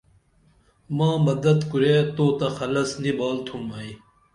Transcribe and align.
ما 0.97 1.09
مدد 1.25 1.59
کُرے 1.71 1.95
تو 2.15 2.25
تہ 2.37 2.47
خلص 2.57 2.89
نی 3.01 3.11
بال 3.17 3.37
تُھم 3.45 3.63
ائی 3.77 3.91